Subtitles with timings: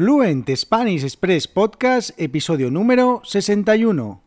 [0.00, 4.22] Fluent Spanish Express Podcast, episodio número 61.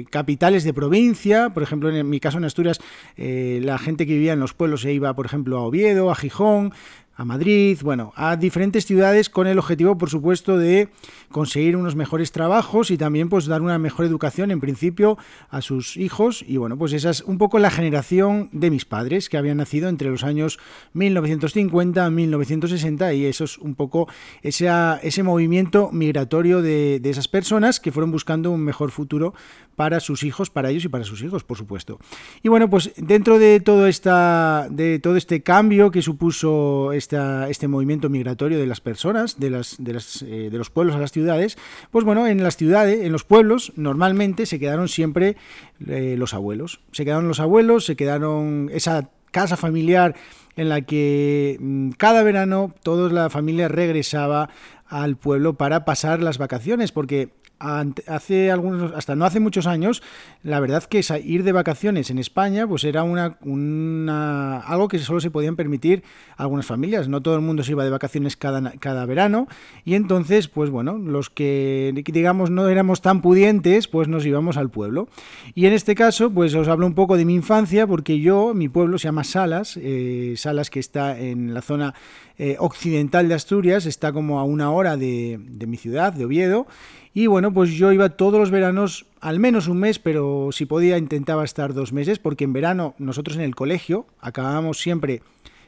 [0.10, 2.80] capitales de provincia, por ejemplo, en mi caso en Asturias,
[3.16, 6.74] la gente que vivía en los pueblos se iba, por ejemplo, a Oviedo, a Gijón,
[7.16, 10.90] a Madrid, bueno, a diferentes ciudades con el objetivo, por supuesto, de
[11.30, 15.18] conseguir unos mejores trabajos y también pues dar una mejor educación en principio
[15.50, 19.30] a sus hijos y bueno, pues esa es un poco la generación de mis padres
[19.30, 20.60] que habían nacido entre los años
[20.94, 24.08] 1950 a 1960 y eso es un poco
[24.42, 24.70] ese,
[25.04, 29.34] ese movimiento migratorio de, de esas personas que fueron buscando un mejor futuro
[29.76, 32.00] para sus hijos, para ellos y para sus hijos, por supuesto.
[32.44, 38.10] Y bueno, pues dentro de todo esta de todo este cambio que supuso este movimiento
[38.10, 41.58] migratorio de las personas, de, las, eh, de los pueblos a las ciudades,
[41.92, 45.38] pues bueno, en las ciudades, en los pueblos, normalmente se quedaron siempre
[45.88, 46.82] eh, los abuelos.
[46.92, 50.16] Se quedaron los abuelos, se quedaron esa casa familiar
[50.56, 54.50] en la que mm, cada verano toda la familia regresaba
[54.88, 57.30] al pueblo para pasar las vacaciones, porque
[58.08, 60.02] hace algunos, hasta no hace muchos años,
[60.44, 65.32] la verdad que ir de vacaciones en España, pues era una, algo que solo se
[65.32, 66.04] podían permitir
[66.38, 67.08] algunas familias.
[67.08, 69.48] No todo el mundo se iba de vacaciones cada, cada verano.
[69.86, 74.70] Y entonces, pues bueno, los que digamos no éramos tan pudientes, pues nos íbamos al
[74.70, 75.08] pueblo.
[75.54, 78.70] Y en este caso, pues os hablo un poco de mi infancia, porque yo, mi
[78.70, 81.94] pueblo se llama Salas, eh, Salas que está en la zona
[82.38, 85.38] eh, occidental de Asturias, está como a una hora de
[85.68, 86.68] mi ciudad, de Oviedo.
[87.14, 90.98] Y bueno, pues yo iba todos los veranos, al menos un mes, pero si podía
[90.98, 95.22] intentaba estar dos meses, porque en verano nosotros en el colegio acabábamos siempre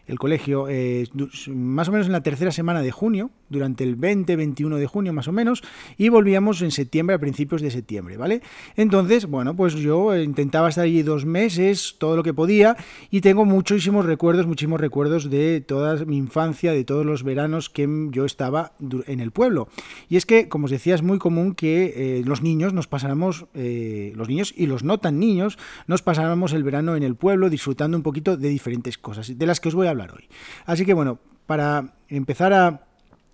[0.08, 1.08] el colegio eh,
[1.48, 5.28] más o menos en la tercera semana de junio, durante el 20-21 de junio más
[5.28, 5.64] o menos,
[5.98, 8.42] y volvíamos en septiembre, a principios de septiembre, ¿vale?
[8.76, 12.76] Entonces, bueno, pues yo intentaba estar allí dos meses, todo lo que podía,
[13.12, 17.88] y tengo muchísimos recuerdos, muchísimos recuerdos de toda mi infancia, de todos los veranos que
[18.12, 18.74] yo estaba
[19.08, 19.68] en el pueblo.
[20.10, 23.46] Y es que, como os decía, es muy común que eh, los niños nos pasáramos,
[23.54, 25.58] eh, los niños y los no tan niños,
[25.88, 29.60] nos pasáramos el verano en el pueblo disfrutando un poquito de diferentes cosas, de las
[29.60, 30.28] que os voy a hablar hoy.
[30.66, 32.81] Así que bueno, para empezar a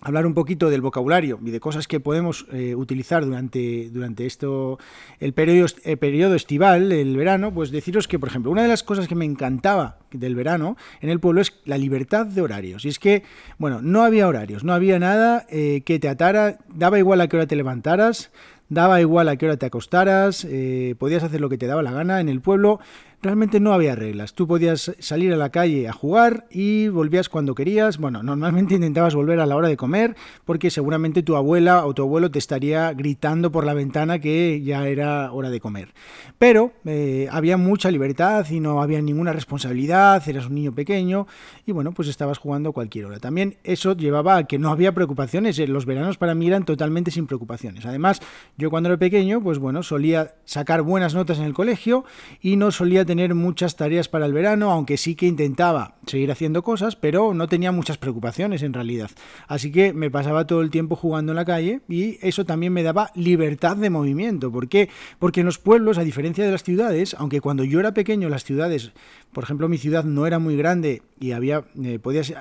[0.02, 4.80] hablar un poquito del vocabulario y de cosas que podemos eh, utilizar durante, durante esto,
[5.20, 8.84] el periodo, el periodo estival, el verano, pues deciros que, por ejemplo, una de las
[8.84, 12.86] cosas que me encantaba del verano en el pueblo es la libertad de horarios.
[12.86, 13.24] Y es que,
[13.58, 17.36] bueno, no había horarios, no había nada eh, que te atara, daba igual a qué
[17.36, 18.32] hora te levantaras,
[18.70, 21.92] daba igual a qué hora te acostaras, eh, podías hacer lo que te daba la
[21.92, 22.80] gana en el pueblo
[23.22, 24.34] realmente no había reglas.
[24.34, 27.98] Tú podías salir a la calle a jugar y volvías cuando querías.
[27.98, 32.04] Bueno, normalmente intentabas volver a la hora de comer porque seguramente tu abuela o tu
[32.04, 35.94] abuelo te estaría gritando por la ventana que ya era hora de comer.
[36.38, 41.28] Pero eh, había mucha libertad y no había ninguna responsabilidad, eras un niño pequeño
[41.66, 43.20] y bueno, pues estabas jugando a cualquier hora.
[43.20, 45.60] También eso llevaba a que no había preocupaciones.
[45.60, 47.86] Los veranos para mí eran totalmente sin preocupaciones.
[47.86, 48.22] Además,
[48.58, 52.06] yo cuando era pequeño, pues bueno, solía sacar buenas notas en el colegio
[52.42, 56.62] y no solía tener muchas tareas para el verano, aunque sí que intentaba seguir haciendo
[56.62, 59.10] cosas, pero no tenía muchas preocupaciones en realidad.
[59.48, 62.84] Así que me pasaba todo el tiempo jugando en la calle y eso también me
[62.84, 64.52] daba libertad de movimiento.
[64.52, 64.90] ¿Por qué?
[65.18, 68.44] Porque en los pueblos, a diferencia de las ciudades, aunque cuando yo era pequeño las
[68.44, 68.92] ciudades,
[69.34, 72.32] por ejemplo mi ciudad no era muy grande y había, eh, podías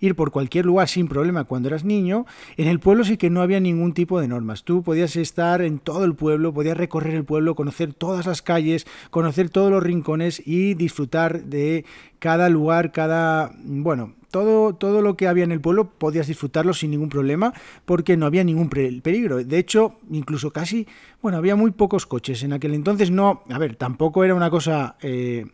[0.00, 2.26] ir por cualquier lugar sin problema cuando eras niño,
[2.56, 4.64] en el pueblo sí que no había ningún tipo de normas.
[4.64, 8.86] Tú podías estar en todo el pueblo, podías recorrer el pueblo, conocer todas las calles,
[9.10, 11.84] conocer todos los rincones y disfrutar de
[12.18, 13.52] cada lugar, cada...
[13.64, 17.52] bueno, todo, todo, lo que había en el pueblo podías disfrutarlo sin ningún problema
[17.84, 19.44] porque no había ningún peligro.
[19.44, 20.86] De hecho, incluso casi,
[21.20, 22.42] bueno, había muy pocos coches.
[22.42, 25.46] En aquel entonces no, a ver, tampoco era una cosa eh,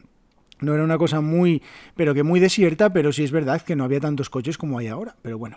[0.61, 1.63] no era una cosa muy,
[1.97, 4.89] pero que muy desierta, pero sí es verdad que no había tantos coches como hay
[4.89, 5.17] ahora.
[5.23, 5.57] Pero bueno.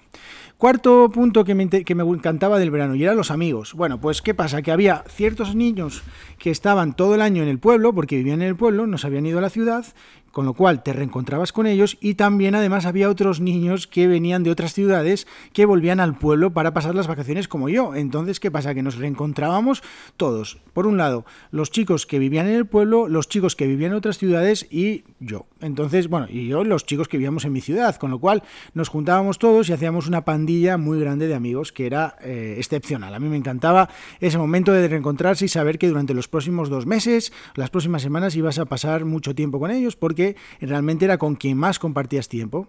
[0.57, 3.73] Cuarto punto que me, que me encantaba del verano y eran los amigos.
[3.73, 4.61] Bueno, pues ¿qué pasa?
[4.61, 6.03] Que había ciertos niños
[6.37, 9.07] que estaban todo el año en el pueblo, porque vivían en el pueblo, no se
[9.07, 9.85] habían ido a la ciudad,
[10.31, 14.43] con lo cual te reencontrabas con ellos y también además había otros niños que venían
[14.43, 17.95] de otras ciudades que volvían al pueblo para pasar las vacaciones como yo.
[17.95, 18.73] Entonces, ¿qué pasa?
[18.73, 19.83] Que nos reencontrábamos
[20.17, 20.59] todos.
[20.73, 23.97] Por un lado, los chicos que vivían en el pueblo, los chicos que vivían en
[23.97, 25.45] otras ciudades y yo.
[25.59, 28.43] Entonces, bueno, y yo los chicos que vivíamos en mi ciudad, con lo cual
[28.73, 33.13] nos juntábamos todos y hacíamos una pandilla muy grande de amigos que era eh, excepcional.
[33.13, 33.89] A mí me encantaba
[34.19, 38.35] ese momento de reencontrarse y saber que durante los próximos dos meses, las próximas semanas
[38.35, 40.20] ibas a pasar mucho tiempo con ellos porque
[40.59, 42.67] realmente era con quien más compartías tiempo.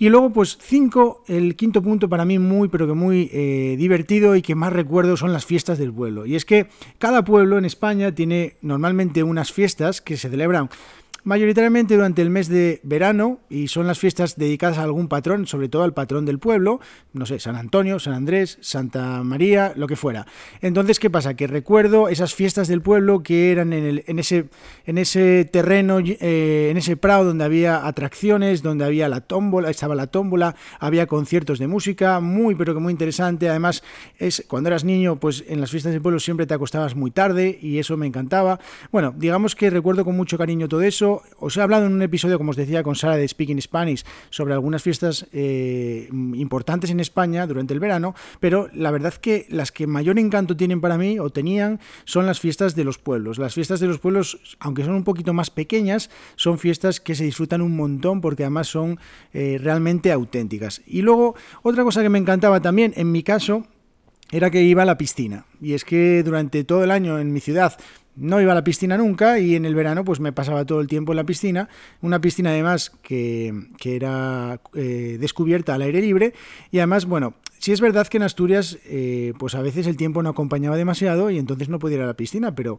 [0.00, 4.36] Y luego, pues cinco, el quinto punto para mí muy, pero que muy eh, divertido
[4.36, 6.24] y que más recuerdo son las fiestas del pueblo.
[6.24, 6.68] Y es que
[6.98, 10.70] cada pueblo en España tiene normalmente unas fiestas que se celebran
[11.28, 15.68] mayoritariamente durante el mes de verano y son las fiestas dedicadas a algún patrón, sobre
[15.68, 16.80] todo al patrón del pueblo,
[17.12, 20.26] no sé, San Antonio, San Andrés, Santa María, lo que fuera.
[20.62, 21.34] Entonces, ¿qué pasa?
[21.34, 24.48] Que recuerdo esas fiestas del pueblo que eran en, el, en, ese,
[24.86, 29.94] en ese terreno, eh, en ese prado donde había atracciones, donde había la tómbola, estaba
[29.94, 33.50] la tómbola, había conciertos de música, muy pero que muy interesante.
[33.50, 33.82] Además,
[34.16, 37.58] es cuando eras niño, pues en las fiestas del pueblo siempre te acostabas muy tarde
[37.60, 38.58] y eso me encantaba.
[38.90, 42.38] Bueno, digamos que recuerdo con mucho cariño todo eso os he hablado en un episodio,
[42.38, 47.46] como os decía, con Sara de Speaking Spanish sobre algunas fiestas eh, importantes en España
[47.46, 51.30] durante el verano, pero la verdad que las que mayor encanto tienen para mí o
[51.30, 53.38] tenían son las fiestas de los pueblos.
[53.38, 57.24] Las fiestas de los pueblos, aunque son un poquito más pequeñas, son fiestas que se
[57.24, 58.98] disfrutan un montón porque además son
[59.32, 60.82] eh, realmente auténticas.
[60.86, 63.66] Y luego, otra cosa que me encantaba también, en mi caso,
[64.30, 65.46] era que iba a la piscina.
[65.60, 67.78] Y es que durante todo el año en mi ciudad
[68.18, 70.86] no iba a la piscina nunca y en el verano pues me pasaba todo el
[70.86, 71.68] tiempo en la piscina.
[72.00, 76.34] Una piscina además que, que era eh, descubierta al aire libre
[76.70, 80.22] y además, bueno, Sí es verdad que en Asturias, eh, pues a veces el tiempo
[80.22, 82.78] no acompañaba demasiado y entonces no podía ir a la piscina, pero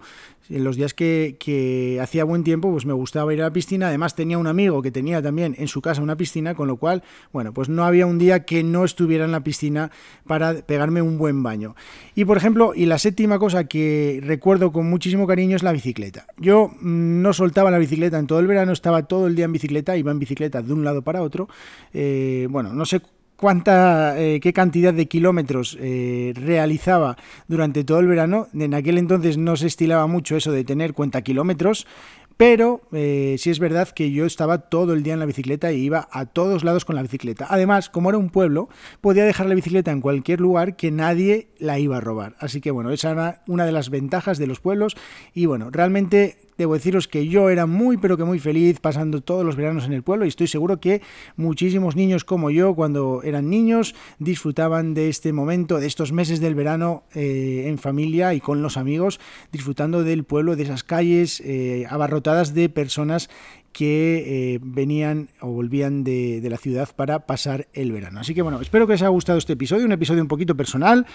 [0.49, 3.89] en los días que, hacía buen tiempo, pues me gustaba ir a la piscina.
[3.89, 7.03] Además tenía un amigo que tenía también en su casa una piscina, con lo cual,
[7.33, 9.91] bueno, pues no había un día que no estuviera en la piscina
[10.25, 11.75] para pegarme un buen baño.
[12.15, 16.25] Y por ejemplo, y la séptima cosa que recuerdo con muchísimo cariño es la bicicleta.
[16.37, 19.51] Yo mm, no soltaba la bicicleta en todo el verano, estaba todo el día en
[19.51, 21.49] bicicleta, iba en bicicleta de un lado para otro.
[21.93, 23.01] Eh, bueno, no sé
[23.39, 27.15] cuánta, eh, qué cantidad de kilómetros eh, realizaba
[27.47, 28.47] durante todo el verano.
[28.53, 31.87] En aquel entonces no se estilaba mucho eso de tener cuenta kilómetros,
[32.35, 35.77] pero eh, sí es verdad que yo estaba todo el día en la bicicleta y
[35.77, 37.47] iba a todos lados con la bicicleta.
[37.49, 38.67] Además, como era un pueblo,
[38.99, 42.35] podía dejar la bicicleta en cualquier lugar que nadie la iba a robar.
[42.39, 44.97] Así que bueno, esa era una de las ventajas de los pueblos
[45.33, 49.45] y bueno, realmente Debo deciros que yo era muy pero que muy feliz pasando todos
[49.45, 51.01] los veranos en el pueblo y estoy seguro que
[51.37, 56.55] muchísimos niños como yo cuando eran niños disfrutaban de este momento, de estos meses del
[56.55, 59.21] verano eh, en familia y con los amigos,
[59.53, 63.29] disfrutando del pueblo, de esas calles eh, abarrotadas de personas
[63.71, 68.19] que eh, venían o volvían de, de la ciudad para pasar el verano.
[68.19, 71.05] Así que bueno, espero que os haya gustado este episodio, un episodio un poquito personal.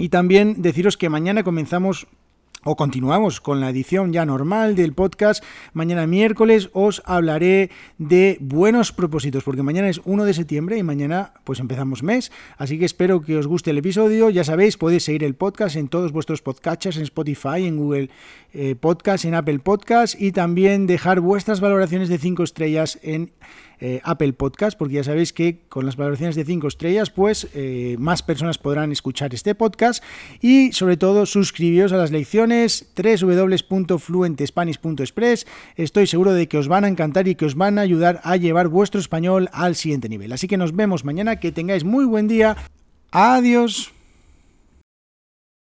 [0.00, 2.08] Y también deciros que mañana comenzamos
[2.64, 5.44] o continuamos con la edición ya normal del podcast.
[5.72, 11.32] Mañana miércoles os hablaré de buenos propósitos, porque mañana es 1 de septiembre y mañana
[11.44, 12.32] pues empezamos mes.
[12.56, 14.30] Así que espero que os guste el episodio.
[14.30, 18.10] Ya sabéis, podéis seguir el podcast en todos vuestros podcasts, en Spotify, en Google
[18.52, 23.30] eh, Podcast, en Apple Podcast y también dejar vuestras valoraciones de 5 estrellas en
[23.80, 27.96] eh, Apple Podcast, porque ya sabéis que con las valoraciones de 5 estrellas, pues eh,
[27.98, 30.02] más personas podrán escuchar este podcast
[30.40, 35.46] y sobre todo suscribiros a las lecciones www.fluentespanish.express.
[35.76, 38.36] Estoy seguro de que os van a encantar y que os van a ayudar a
[38.36, 40.32] llevar vuestro español al siguiente nivel.
[40.32, 42.56] Así que nos vemos mañana, que tengáis muy buen día.
[43.10, 43.97] Adiós.